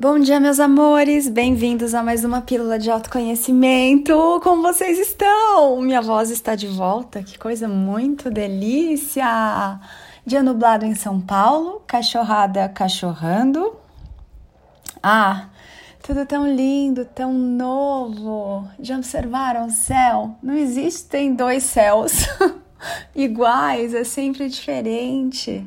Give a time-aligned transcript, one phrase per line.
[0.00, 1.26] Bom dia, meus amores!
[1.26, 4.38] Bem-vindos a mais uma pílula de autoconhecimento.
[4.44, 5.80] Como vocês estão?
[5.80, 9.80] Minha voz está de volta, que coisa muito delícia!
[10.24, 13.74] Dia nublado em São Paulo, cachorrada cachorrando.
[15.02, 15.48] Ah,
[16.00, 18.68] tudo tão lindo, tão novo.
[18.78, 20.36] Já observaram o céu?
[20.40, 22.28] Não existem dois céus
[23.16, 25.66] iguais, é sempre diferente.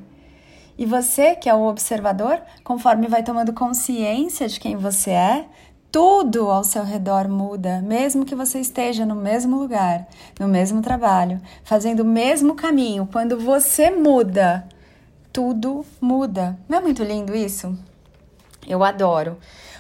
[0.82, 5.46] E você, que é o observador, conforme vai tomando consciência de quem você é,
[5.92, 10.08] tudo ao seu redor muda, mesmo que você esteja no mesmo lugar,
[10.40, 13.08] no mesmo trabalho, fazendo o mesmo caminho.
[13.12, 14.68] Quando você muda,
[15.32, 16.58] tudo muda.
[16.68, 17.78] Não é muito lindo isso?
[18.68, 19.38] Eu adoro.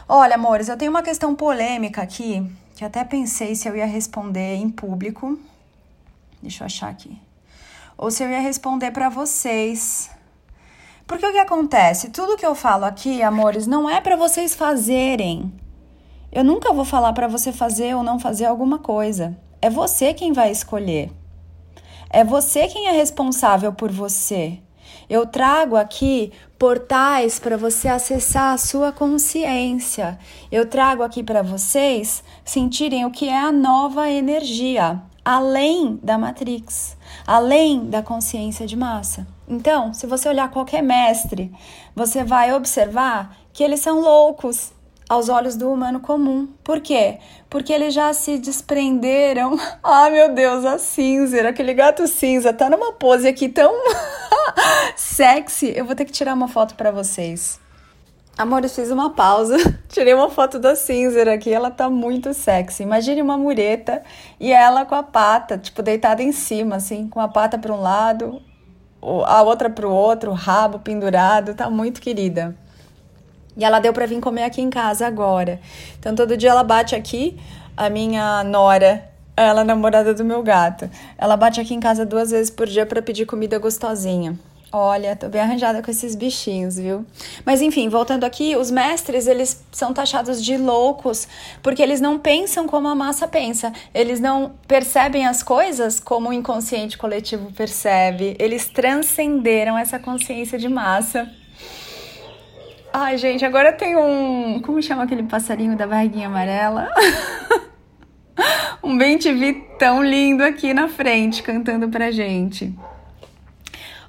[0.07, 4.53] Olha, amores, eu tenho uma questão polêmica aqui, que até pensei se eu ia responder
[4.53, 5.39] em público.
[6.43, 7.19] Deixa eu achar aqui.
[7.97, 10.11] Ou se eu ia responder para vocês
[11.11, 12.09] porque o que acontece?
[12.09, 15.51] Tudo que eu falo aqui, amores, não é para vocês fazerem.
[16.31, 19.37] Eu nunca vou falar para você fazer ou não fazer alguma coisa.
[19.61, 21.11] É você quem vai escolher.
[22.09, 24.59] É você quem é responsável por você.
[25.09, 30.17] Eu trago aqui portais para você acessar a sua consciência.
[30.49, 36.95] Eu trago aqui para vocês sentirem o que é a nova energia, além da Matrix,
[37.25, 39.27] além da consciência de massa.
[39.47, 41.51] Então, se você olhar qualquer mestre,
[41.95, 44.71] você vai observar que eles são loucos
[45.11, 46.47] aos olhos do humano comum.
[46.63, 47.19] Por quê?
[47.49, 49.59] Porque eles já se desprenderam.
[49.83, 53.73] Ah, meu Deus, a cinza, aquele gato cinza, tá numa pose aqui tão
[54.95, 55.73] sexy.
[55.75, 57.59] Eu vou ter que tirar uma foto para vocês.
[58.41, 59.55] Amor, eu fiz uma pausa,
[59.87, 62.81] tirei uma foto da Cinzer aqui, ela tá muito sexy.
[62.81, 64.01] Imagine uma mureta
[64.39, 67.79] e ela com a pata, tipo, deitada em cima, assim, com a pata para um
[67.79, 68.41] lado,
[69.27, 72.55] a outra para o outro, o rabo pendurado, tá muito querida.
[73.55, 75.59] E ela deu para vir comer aqui em casa agora.
[75.99, 77.39] Então todo dia ela bate aqui,
[77.77, 80.89] a minha nora, ela é namorada do meu gato.
[81.15, 84.35] Ela bate aqui em casa duas vezes por dia para pedir comida gostosinha.
[84.73, 87.05] Olha, tô bem arranjada com esses bichinhos, viu?
[87.45, 91.27] Mas enfim, voltando aqui, os mestres, eles são taxados de loucos
[91.61, 93.73] porque eles não pensam como a massa pensa.
[93.93, 98.37] Eles não percebem as coisas como o inconsciente coletivo percebe.
[98.39, 101.29] Eles transcenderam essa consciência de massa.
[102.93, 104.61] Ai, gente, agora tem um.
[104.61, 106.87] Como chama aquele passarinho da barriguinha amarela?
[108.81, 112.73] um bem TV tão lindo aqui na frente, cantando pra gente.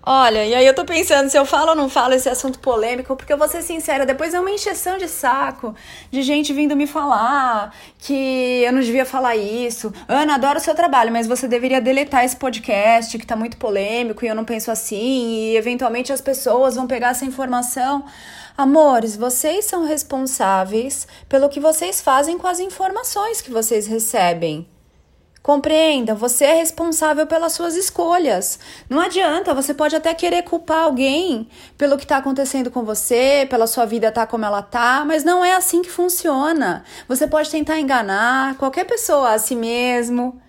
[0.05, 3.15] Olha, e aí eu tô pensando se eu falo ou não falo esse assunto polêmico,
[3.15, 5.77] porque eu vou ser sincera, depois é uma encheção de saco
[6.11, 9.93] de gente vindo me falar que eu não devia falar isso.
[10.09, 14.25] Ana, adoro o seu trabalho, mas você deveria deletar esse podcast que tá muito polêmico
[14.25, 18.05] e eu não penso assim, e eventualmente as pessoas vão pegar essa informação.
[18.59, 24.67] Amores, vocês são responsáveis pelo que vocês fazem com as informações que vocês recebem.
[25.43, 28.61] Compreenda, você é responsável pelas suas escolhas.
[28.89, 33.67] Não adianta, você pode até querer culpar alguém pelo que está acontecendo com você, pela
[33.67, 36.85] sua vida tá como ela tá, mas não é assim que funciona.
[37.09, 40.41] Você pode tentar enganar qualquer pessoa, a si mesmo.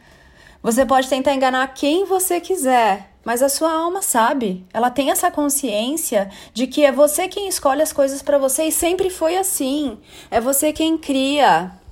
[0.61, 4.63] Você pode tentar enganar quem você quiser, mas a sua alma sabe.
[4.71, 8.71] Ela tem essa consciência de que é você quem escolhe as coisas para você e
[8.71, 9.97] sempre foi assim.
[10.29, 11.82] É você quem cria.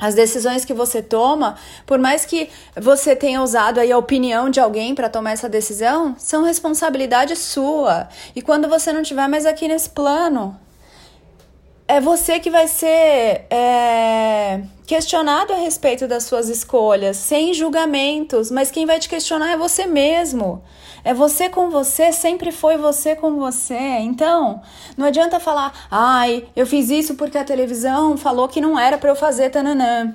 [0.00, 2.48] As decisões que você toma, por mais que
[2.80, 8.08] você tenha usado aí a opinião de alguém para tomar essa decisão, são responsabilidade sua.
[8.34, 10.56] E quando você não estiver mais aqui nesse plano,
[11.88, 18.70] é você que vai ser é, questionado a respeito das suas escolhas, sem julgamentos, mas
[18.70, 20.62] quem vai te questionar é você mesmo.
[21.02, 23.98] É você com você, sempre foi você com você.
[24.00, 24.60] Então,
[24.98, 29.10] não adianta falar, ai, eu fiz isso porque a televisão falou que não era para
[29.10, 30.14] eu fazer, tananã.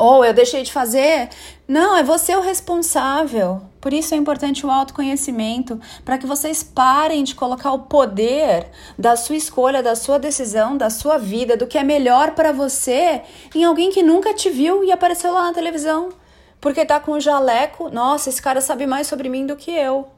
[0.00, 1.28] Ou eu deixei de fazer.
[1.68, 3.60] Não, é você o responsável.
[3.82, 8.66] Por isso é importante o autoconhecimento, para que vocês parem de colocar o poder
[8.98, 13.20] da sua escolha, da sua decisão, da sua vida, do que é melhor para você
[13.54, 16.08] em alguém que nunca te viu e apareceu lá na televisão.
[16.62, 20.08] Porque tá com um jaleco, nossa, esse cara sabe mais sobre mim do que eu.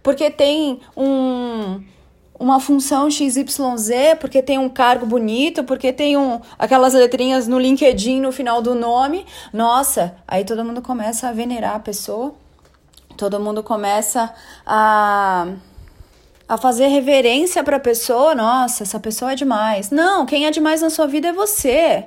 [0.00, 1.82] Porque tem um
[2.38, 8.20] uma função XYZ, porque tem um cargo bonito, porque tem um, aquelas letrinhas no LinkedIn
[8.20, 9.24] no final do nome.
[9.52, 12.34] Nossa, aí todo mundo começa a venerar a pessoa
[13.16, 14.32] todo mundo começa
[14.66, 15.46] a
[16.46, 19.90] a fazer reverência para a pessoa, nossa, essa pessoa é demais.
[19.90, 22.04] Não, quem é demais na sua vida é você.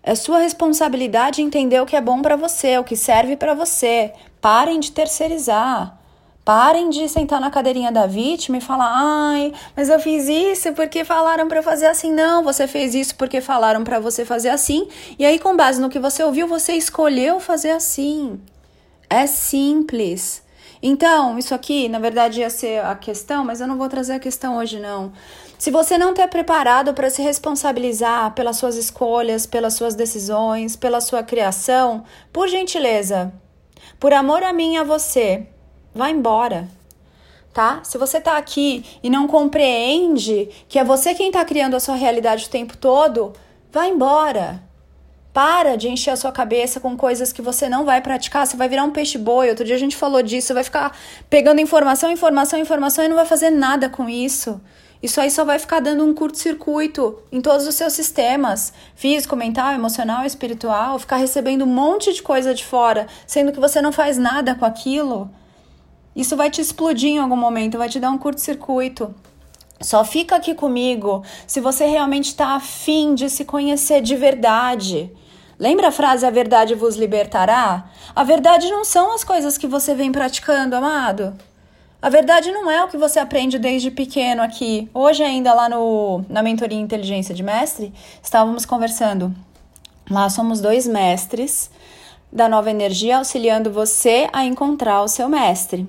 [0.00, 4.12] É sua responsabilidade entender o que é bom para você, o que serve para você.
[4.40, 5.98] Parem de terceirizar.
[6.44, 11.04] Parem de sentar na cadeirinha da vítima e falar: "Ai, mas eu fiz isso porque
[11.04, 12.12] falaram para fazer assim".
[12.12, 15.88] Não, você fez isso porque falaram para você fazer assim, e aí com base no
[15.88, 18.40] que você ouviu, você escolheu fazer assim.
[19.08, 20.42] É simples.
[20.82, 24.18] Então, isso aqui, na verdade, ia ser a questão, mas eu não vou trazer a
[24.18, 25.12] questão hoje, não.
[25.56, 31.00] Se você não está preparado para se responsabilizar pelas suas escolhas, pelas suas decisões, pela
[31.00, 32.02] sua criação,
[32.32, 33.32] por gentileza,
[34.00, 35.46] por amor a mim e a você,
[35.94, 36.68] vá embora.
[37.52, 37.80] Tá?
[37.84, 41.94] Se você está aqui e não compreende que é você quem está criando a sua
[41.94, 43.34] realidade o tempo todo,
[43.70, 44.62] vá embora.
[45.32, 48.68] Para de encher a sua cabeça com coisas que você não vai praticar, você vai
[48.68, 49.48] virar um peixe boi.
[49.48, 50.96] Outro dia a gente falou disso, vai ficar
[51.30, 54.60] pegando informação, informação, informação e não vai fazer nada com isso.
[55.02, 59.72] Isso aí só vai ficar dando um curto-circuito em todos os seus sistemas, físico, mental,
[59.72, 64.16] emocional, espiritual, ficar recebendo um monte de coisa de fora, sendo que você não faz
[64.16, 65.28] nada com aquilo.
[66.14, 69.14] Isso vai te explodir em algum momento, vai te dar um curto-circuito.
[69.80, 75.10] Só fica aqui comigo se você realmente está afim de se conhecer de verdade.
[75.58, 77.90] Lembra a frase a verdade vos libertará?
[78.14, 81.34] A verdade não são as coisas que você vem praticando, amado.
[82.00, 84.90] A verdade não é o que você aprende desde pequeno aqui.
[84.92, 87.92] Hoje ainda lá no na mentoria Inteligência de Mestre,
[88.22, 89.34] estávamos conversando.
[90.10, 91.70] Lá somos dois mestres
[92.30, 95.86] da nova energia auxiliando você a encontrar o seu mestre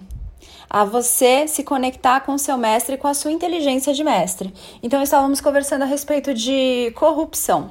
[0.73, 4.51] a você se conectar com o seu mestre, com a sua inteligência de mestre.
[4.81, 7.69] Então estávamos conversando a respeito de corrupção.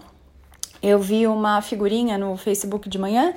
[0.80, 3.34] Eu vi uma figurinha no Facebook de manhã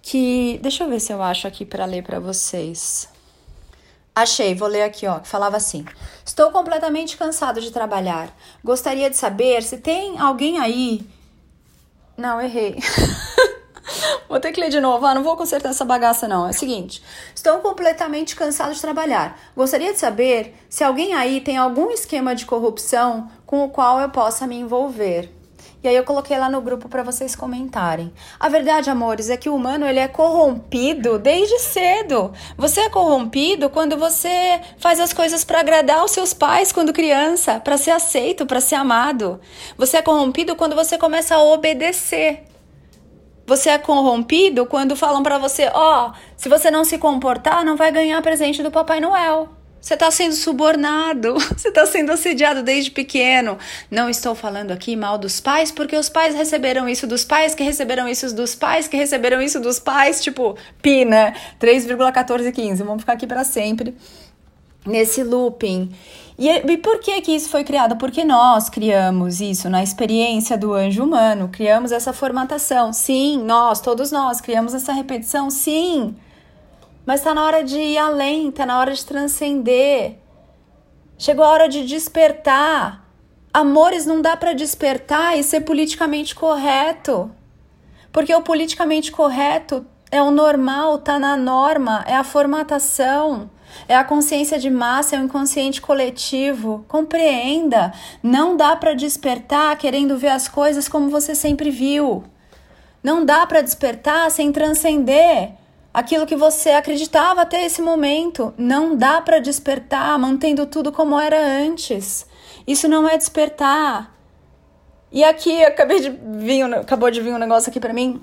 [0.00, 3.08] que, deixa eu ver se eu acho aqui para ler para vocês.
[4.14, 5.84] Achei, vou ler aqui, ó, que falava assim:
[6.24, 8.32] Estou completamente cansado de trabalhar.
[8.62, 11.04] Gostaria de saber se tem alguém aí.
[12.16, 12.76] Não, errei.
[14.30, 15.04] Vou ter que ler de novo.
[15.04, 16.46] Ah, não vou consertar essa bagaça, não.
[16.46, 17.02] É o seguinte:
[17.34, 19.36] estou completamente cansado de trabalhar.
[19.56, 24.08] Gostaria de saber se alguém aí tem algum esquema de corrupção com o qual eu
[24.08, 25.34] possa me envolver.
[25.82, 28.12] E aí eu coloquei lá no grupo para vocês comentarem.
[28.38, 32.32] A verdade, amores, é que o humano ele é corrompido desde cedo.
[32.56, 37.58] Você é corrompido quando você faz as coisas para agradar os seus pais quando criança,
[37.58, 39.40] para ser aceito, para ser amado.
[39.76, 42.49] Você é corrompido quando você começa a obedecer.
[43.50, 47.76] Você é corrompido quando falam para você, ó, oh, se você não se comportar, não
[47.76, 49.48] vai ganhar presente do Papai Noel.
[49.80, 53.58] Você está sendo subornado, você está sendo assediado desde pequeno.
[53.90, 57.64] Não estou falando aqui mal dos pais, porque os pais receberam isso dos pais, que
[57.64, 61.34] receberam isso dos pais, que receberam isso dos pais, tipo, pi, né?
[61.60, 62.84] 3,1415.
[62.84, 63.96] Vamos ficar aqui para sempre
[64.86, 65.90] nesse looping.
[66.40, 67.96] E, e por que que isso foi criado?
[67.96, 72.94] Porque nós criamos isso na experiência do anjo humano, criamos essa formatação.
[72.94, 75.50] Sim, nós, todos nós, criamos essa repetição.
[75.50, 76.16] Sim.
[77.04, 80.16] Mas está na hora de ir além, está na hora de transcender.
[81.18, 83.06] Chegou a hora de despertar.
[83.52, 87.30] Amores não dá para despertar e ser politicamente correto.
[88.10, 93.50] Porque o politicamente correto é o normal, tá na norma, é a formatação.
[93.88, 96.84] É a consciência de massa, é o inconsciente coletivo.
[96.88, 97.92] Compreenda.
[98.22, 102.24] Não dá para despertar querendo ver as coisas como você sempre viu.
[103.02, 105.52] Não dá para despertar sem transcender
[105.92, 108.54] aquilo que você acreditava até esse momento.
[108.56, 112.26] Não dá para despertar mantendo tudo como era antes.
[112.66, 114.14] Isso não é despertar.
[115.12, 118.20] E aqui acabei de vir, acabou de vir um negócio aqui para mim.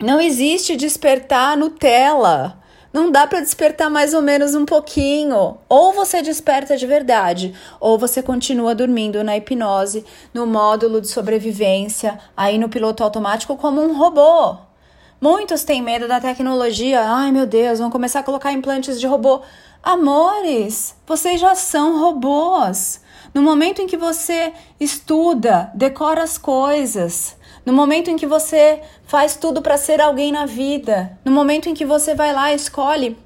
[0.00, 2.61] Não existe despertar Nutella
[2.92, 5.56] não dá para despertar mais ou menos um pouquinho.
[5.68, 12.18] Ou você desperta de verdade, ou você continua dormindo na hipnose, no módulo de sobrevivência,
[12.36, 14.56] aí no piloto automático como um robô.
[15.20, 17.00] Muitos têm medo da tecnologia.
[17.00, 19.40] Ai, meu Deus, vão começar a colocar implantes de robô.
[19.82, 23.00] Amores, vocês já são robôs.
[23.32, 29.36] No momento em que você estuda, decora as coisas, no momento em que você faz
[29.36, 33.16] tudo para ser alguém na vida, no momento em que você vai lá e escolhe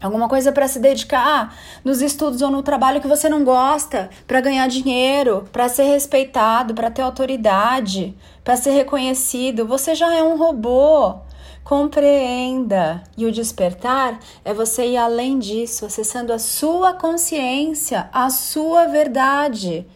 [0.00, 4.40] alguma coisa para se dedicar nos estudos ou no trabalho que você não gosta, para
[4.40, 10.36] ganhar dinheiro, para ser respeitado, para ter autoridade, para ser reconhecido, você já é um
[10.36, 11.16] robô.
[11.64, 13.02] Compreenda.
[13.14, 19.86] E o despertar é você ir além disso, acessando a sua consciência, a sua verdade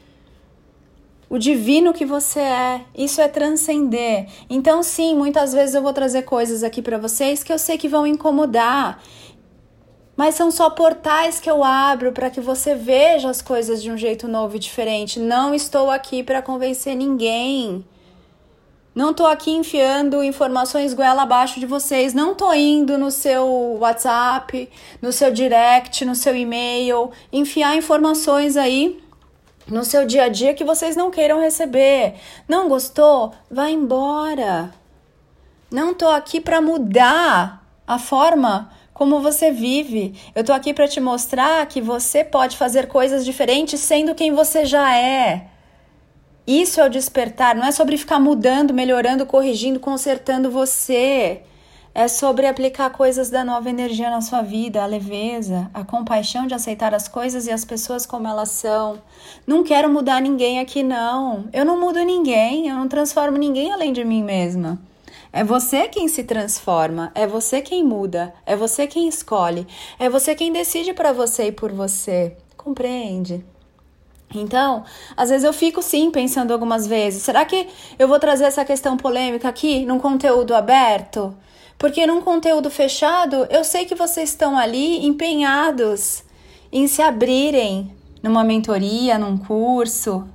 [1.33, 2.83] o divino que você é.
[2.95, 4.29] Isso é transcender.
[4.51, 7.89] Então, sim, muitas vezes eu vou trazer coisas aqui para vocês que eu sei que
[7.89, 9.03] vão incomodar.
[10.15, 13.97] Mas são só portais que eu abro para que você veja as coisas de um
[13.97, 15.19] jeito novo e diferente.
[15.19, 17.83] Não estou aqui para convencer ninguém.
[18.95, 22.12] Não tô aqui enfiando informações goela abaixo de vocês.
[22.12, 24.69] Não tô indo no seu WhatsApp,
[25.01, 29.01] no seu direct, no seu e-mail, enfiar informações aí
[29.66, 32.14] no seu dia a dia que vocês não queiram receber.
[32.49, 33.33] Não gostou?
[33.50, 34.73] Vá embora.
[35.71, 40.14] Não tô aqui para mudar a forma como você vive.
[40.35, 44.64] Eu tô aqui para te mostrar que você pode fazer coisas diferentes sendo quem você
[44.64, 45.49] já é.
[46.47, 51.42] Isso é o despertar, não é sobre ficar mudando, melhorando, corrigindo, consertando você.
[51.94, 56.54] É sobre aplicar coisas da nova energia na sua vida, a leveza, a compaixão de
[56.54, 59.02] aceitar as coisas e as pessoas como elas são.
[59.46, 61.50] Não quero mudar ninguém aqui, não.
[61.52, 64.80] Eu não mudo ninguém, eu não transformo ninguém além de mim mesma.
[65.30, 69.66] É você quem se transforma, é você quem muda, é você quem escolhe,
[69.99, 72.37] é você quem decide para você e por você.
[72.56, 73.44] Compreende?
[74.35, 74.85] Então,
[75.17, 78.97] às vezes eu fico sim pensando algumas vezes: será que eu vou trazer essa questão
[78.97, 81.35] polêmica aqui num conteúdo aberto?
[81.79, 86.23] Porque num conteúdo fechado, eu sei que vocês estão ali empenhados
[86.71, 90.27] em se abrirem numa mentoria, num curso.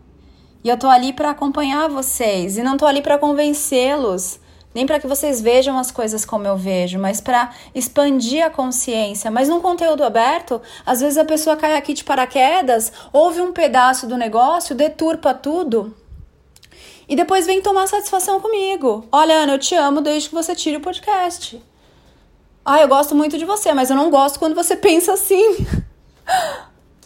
[0.64, 4.40] E eu tô ali para acompanhar vocês e não tô ali para convencê-los
[4.74, 9.32] nem para que vocês vejam as coisas como eu vejo, mas para expandir a consciência.
[9.32, 14.06] Mas num conteúdo aberto, às vezes a pessoa cai aqui de paraquedas, ouve um pedaço
[14.06, 15.96] do negócio, deturpa tudo.
[17.10, 19.08] E depois vem tomar satisfação comigo.
[19.12, 21.62] Olha, Ana, eu te amo desde que você tire o podcast.
[22.66, 25.66] Ah, eu gosto muito de você, mas eu não gosto quando você pensa assim.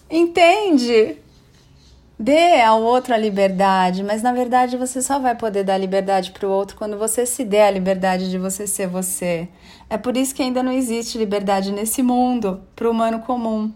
[0.10, 1.18] Entende?
[2.22, 6.48] Dê ao outro a liberdade, mas na verdade você só vai poder dar liberdade para
[6.48, 9.50] o outro quando você se der a liberdade de você ser você.
[9.90, 13.74] É por isso que ainda não existe liberdade nesse mundo para o humano comum.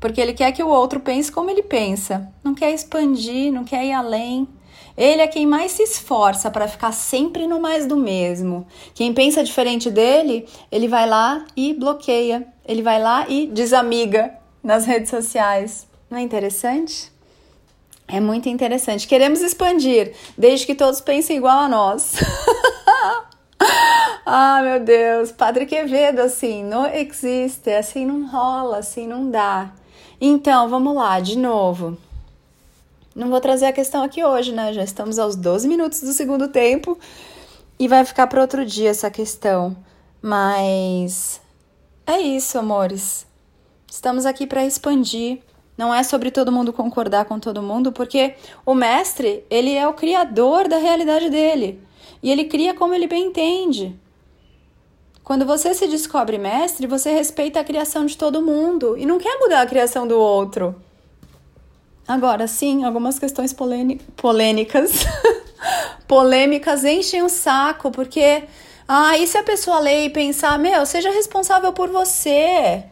[0.00, 3.84] Porque ele quer que o outro pense como ele pensa, não quer expandir, não quer
[3.84, 4.48] ir além.
[4.96, 8.66] Ele é quem mais se esforça para ficar sempre no mais do mesmo.
[8.96, 12.48] Quem pensa diferente dele, ele vai lá e bloqueia.
[12.66, 15.86] Ele vai lá e desamiga nas redes sociais.
[16.10, 17.12] Não é interessante?
[18.08, 19.08] É muito interessante.
[19.08, 22.14] Queremos expandir, desde que todos pensem igual a nós.
[24.24, 29.72] ah, meu Deus, Padre Quevedo, assim, não existe, assim não rola, assim não dá.
[30.20, 31.98] Então, vamos lá, de novo.
[33.14, 34.72] Não vou trazer a questão aqui hoje, né?
[34.72, 36.98] Já estamos aos 12 minutos do segundo tempo
[37.78, 39.76] e vai ficar para outro dia essa questão.
[40.22, 41.40] Mas
[42.06, 43.26] é isso, amores.
[43.90, 45.40] Estamos aqui para expandir
[45.76, 49.92] não é sobre todo mundo concordar com todo mundo, porque o mestre, ele é o
[49.94, 51.80] criador da realidade dele.
[52.22, 53.94] E ele cria como ele bem entende.
[55.22, 59.38] Quando você se descobre mestre, você respeita a criação de todo mundo e não quer
[59.38, 60.74] mudar a criação do outro.
[62.08, 65.04] Agora, sim, algumas questões polêmicas,
[66.06, 68.44] polêmicas enchem o saco, porque,
[68.86, 72.84] ah, e se a pessoa ler e pensar, meu, seja responsável por você.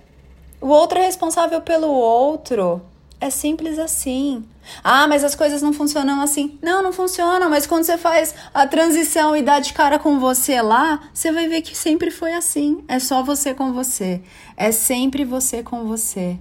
[0.64, 2.80] O outro é responsável pelo outro.
[3.20, 4.42] É simples assim.
[4.82, 6.58] Ah, mas as coisas não funcionam assim.
[6.62, 10.62] Não, não funcionam, mas quando você faz a transição e dá de cara com você
[10.62, 12.82] lá, você vai ver que sempre foi assim.
[12.88, 14.22] É só você com você.
[14.56, 16.38] É sempre você com você.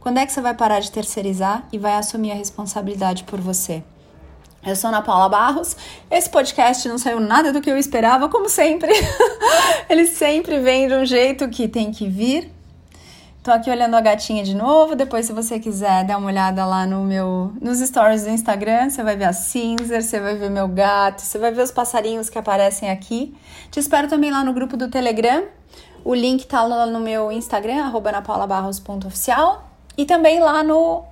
[0.00, 3.84] Quando é que você vai parar de terceirizar e vai assumir a responsabilidade por você?
[4.64, 5.76] Eu sou Ana Paula Barros.
[6.10, 8.92] Esse podcast não saiu nada do que eu esperava, como sempre.
[9.90, 12.56] Ele sempre vem de um jeito que tem que vir
[13.42, 14.96] Tô aqui olhando a gatinha de novo.
[14.96, 19.02] Depois, se você quiser dar uma olhada lá no meu, nos stories do Instagram, você
[19.02, 22.38] vai ver a cinza, você vai ver meu gato, você vai ver os passarinhos que
[22.38, 23.34] aparecem aqui.
[23.70, 25.44] Te espero também lá no grupo do Telegram.
[26.04, 28.10] O link tá lá no meu Instagram, arroba.
[29.96, 31.04] E também lá no.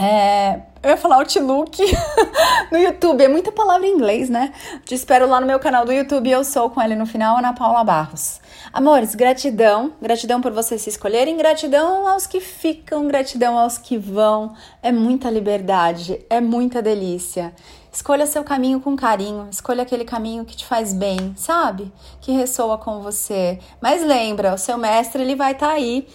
[0.00, 1.82] É, eu ia falar Outlook
[2.70, 4.52] no YouTube, é muita palavra em inglês, né?
[4.84, 6.30] Te espero lá no meu canal do YouTube.
[6.30, 8.40] Eu sou com ele no final, Ana Paula Barros.
[8.72, 14.54] Amores, gratidão, gratidão por vocês se escolherem, gratidão aos que ficam, gratidão aos que vão.
[14.80, 17.52] É muita liberdade, é muita delícia.
[17.92, 21.90] Escolha seu caminho com carinho, escolha aquele caminho que te faz bem, sabe?
[22.20, 23.58] Que ressoa com você.
[23.80, 26.06] Mas lembra, o seu mestre ele vai estar tá aí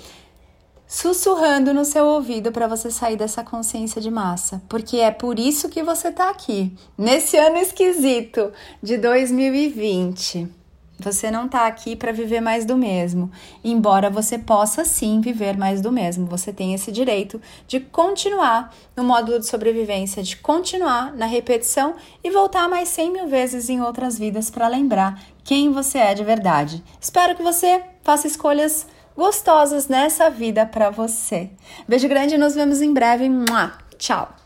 [0.94, 5.68] sussurrando no seu ouvido para você sair dessa consciência de massa, porque é por isso
[5.68, 10.48] que você está aqui, nesse ano esquisito de 2020.
[11.00, 13.32] Você não está aqui para viver mais do mesmo,
[13.64, 16.28] embora você possa sim viver mais do mesmo.
[16.28, 22.30] Você tem esse direito de continuar no módulo de sobrevivência, de continuar na repetição e
[22.30, 26.84] voltar mais 100 mil vezes em outras vidas para lembrar quem você é de verdade.
[27.02, 31.50] Espero que você faça escolhas gostosas nessa vida para você.
[31.88, 33.29] Beijo grande e nos vemos em breve.
[33.98, 34.43] Tchau!